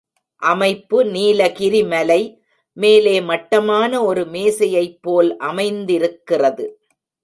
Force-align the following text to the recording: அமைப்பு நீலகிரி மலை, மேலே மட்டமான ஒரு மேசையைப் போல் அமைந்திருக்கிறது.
அமைப்பு 0.41 1.05
நீலகிரி 1.05 1.83
மலை, 1.83 2.21
மேலே 2.77 3.21
மட்டமான 3.21 4.03
ஒரு 4.03 4.23
மேசையைப் 4.25 4.99
போல் 5.01 5.37
அமைந்திருக்கிறது. 5.37 6.65